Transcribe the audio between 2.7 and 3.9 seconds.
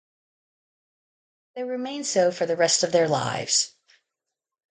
of their lives.